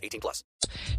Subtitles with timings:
[0.00, 0.44] 18 plus.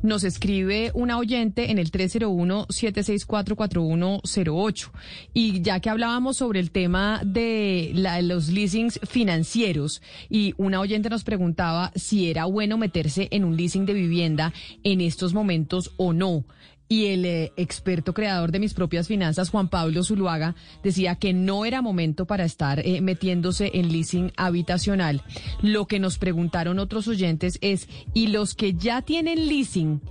[0.01, 4.91] Nos escribe una oyente en el 301-764-4108.
[5.33, 11.09] Y ya que hablábamos sobre el tema de la- los leasings financieros, y una oyente
[11.09, 16.13] nos preguntaba si era bueno meterse en un leasing de vivienda en estos momentos o
[16.13, 16.45] no.
[16.91, 21.63] Y el eh, experto creador de mis propias finanzas, Juan Pablo Zuluaga, decía que no
[21.63, 25.21] era momento para estar eh, metiéndose en leasing habitacional.
[25.61, 30.01] Lo que nos preguntaron otros oyentes es, ¿y los que ya tienen leasing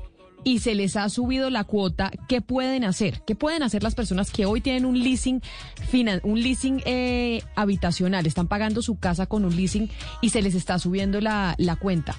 [0.42, 3.20] y se les ha subido la cuota, qué pueden hacer?
[3.26, 5.42] ¿Qué pueden hacer las personas que hoy tienen un leasing,
[5.92, 8.26] finan- un leasing eh, habitacional?
[8.26, 9.90] Están pagando su casa con un leasing
[10.22, 12.16] y se les está subiendo la, la cuenta.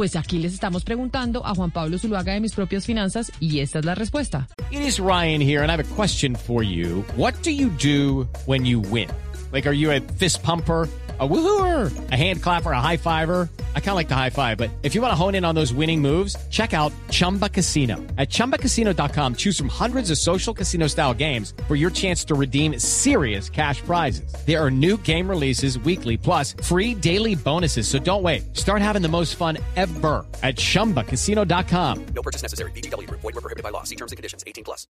[0.00, 3.80] Pues aquí les estamos preguntando a Juan Pablo Zuluaga de mis propias finanzas y esta
[3.80, 4.48] es la respuesta.
[4.70, 7.04] It is Ryan here, and I have a question for you.
[7.18, 9.10] What do you do when you win?
[9.52, 10.88] Like, are you a fist pumper?
[11.18, 13.50] A woohooer, a hand clapper, a high fiver.
[13.74, 15.54] I kind of like the high five, but if you want to hone in on
[15.54, 17.96] those winning moves, check out Chumba Casino.
[18.16, 22.78] At chumbacasino.com, choose from hundreds of social casino style games for your chance to redeem
[22.78, 24.32] serious cash prizes.
[24.46, 27.88] There are new game releases weekly, plus free daily bonuses.
[27.88, 28.56] So don't wait.
[28.56, 32.06] Start having the most fun ever at chumbacasino.com.
[32.14, 32.70] No purchase necessary.
[32.72, 33.10] BGW.
[33.10, 33.82] Void were prohibited by law.
[33.82, 34.44] See terms and conditions.
[34.46, 34.86] 18 plus.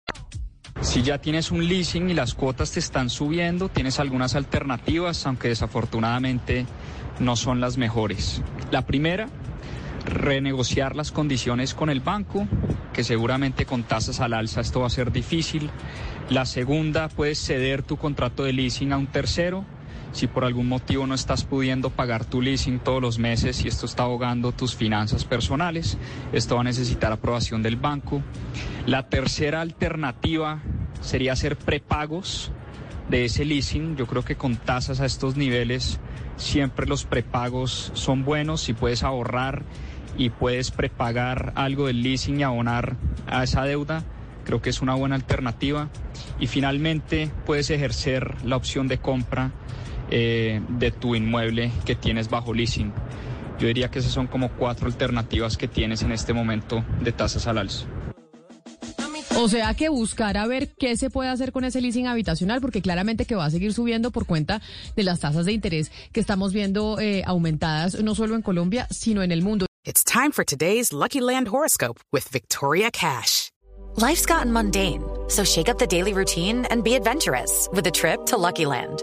[0.80, 5.48] Si ya tienes un leasing y las cuotas te están subiendo, tienes algunas alternativas, aunque
[5.48, 6.66] desafortunadamente
[7.18, 8.42] no son las mejores.
[8.70, 9.28] La primera,
[10.04, 12.46] renegociar las condiciones con el banco,
[12.92, 15.68] que seguramente con tasas al alza esto va a ser difícil.
[16.30, 19.64] La segunda, puedes ceder tu contrato de leasing a un tercero.
[20.12, 23.86] Si por algún motivo no estás pudiendo pagar tu leasing todos los meses y esto
[23.86, 25.98] está ahogando tus finanzas personales,
[26.32, 28.22] esto va a necesitar aprobación del banco.
[28.86, 30.60] La tercera alternativa
[31.00, 32.50] sería hacer prepagos
[33.08, 33.96] de ese leasing.
[33.96, 36.00] Yo creo que con tasas a estos niveles
[36.36, 39.62] siempre los prepagos son buenos si puedes ahorrar
[40.16, 42.96] y puedes prepagar algo del leasing y abonar
[43.26, 44.04] a esa deuda.
[44.44, 45.90] Creo que es una buena alternativa.
[46.40, 49.52] Y finalmente puedes ejercer la opción de compra
[50.10, 52.92] eh, de tu inmueble que tienes bajo leasing.
[53.58, 57.46] Yo diría que esas son como cuatro alternativas que tienes en este momento de tasas
[57.46, 57.86] al alza.
[59.40, 62.82] O sea que buscar a ver qué se puede hacer con ese leasing habitacional, porque
[62.82, 64.60] claramente que va a seguir subiendo por cuenta
[64.96, 69.22] de las tasas de interés que estamos viendo eh, aumentadas no solo en Colombia, sino
[69.22, 69.66] en el mundo.
[69.84, 73.50] It's time for today's Lucky Land horoscope with Victoria Cash.
[73.96, 78.26] Life's gotten mundane, so shake up the daily routine and be adventurous with a trip
[78.26, 79.02] to Lucky Land.